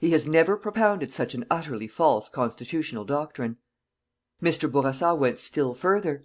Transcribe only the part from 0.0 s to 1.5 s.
He has never propounded such an